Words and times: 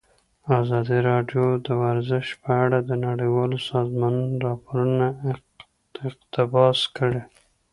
ازادي 0.59 0.99
راډیو 1.09 1.45
د 1.65 1.67
ورزش 1.83 2.27
په 2.41 2.49
اړه 2.63 2.79
د 2.89 2.91
نړیوالو 3.07 3.57
سازمانونو 3.71 4.35
راپورونه 4.47 5.05
اقتباس 6.07 6.79
کړي. 6.97 7.23